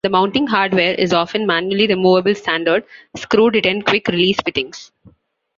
The 0.03 0.09
mounting 0.09 0.47
hardware 0.47 0.95
is 0.95 1.13
often 1.13 1.45
manually 1.45 1.85
removable 1.85 2.33
standard-screw-detent 2.33 3.85
quick-release 3.85 4.37
fittings. 4.43 4.91